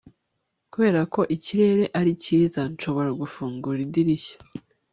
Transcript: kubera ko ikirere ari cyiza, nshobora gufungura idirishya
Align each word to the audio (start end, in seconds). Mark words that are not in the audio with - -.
kubera 0.71 0.99
ko 1.13 1.21
ikirere 1.35 1.83
ari 1.99 2.11
cyiza, 2.23 2.61
nshobora 2.73 3.09
gufungura 3.21 3.79
idirishya 3.85 4.37